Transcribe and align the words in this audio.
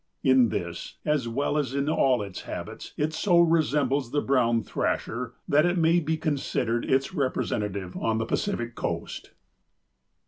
In 0.23 0.49
this, 0.49 0.95
as 1.05 1.27
well 1.27 1.59
as 1.59 1.75
in 1.75 1.87
all 1.87 2.23
its 2.23 2.41
habits, 2.41 2.95
it 2.97 3.13
so 3.13 3.39
resembles 3.39 4.09
the 4.09 4.19
brown 4.19 4.63
thrasher 4.63 5.35
that 5.47 5.63
it 5.63 5.77
may 5.77 5.99
be 5.99 6.17
considered 6.17 6.89
its 6.89 7.13
representative 7.13 7.95
on 7.95 8.17
the 8.17 8.25
Pacific 8.25 8.73
Coast. 8.73 9.29